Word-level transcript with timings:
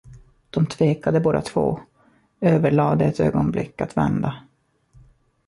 De 0.49 0.65
tvekade 0.65 1.19
båda 1.19 1.41
två, 1.41 1.79
överlade 2.41 3.05
ett 3.05 3.19
ögonblick 3.19 3.81
att 3.81 3.97
vända. 3.97 4.35